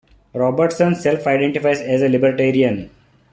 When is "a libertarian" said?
2.01-2.89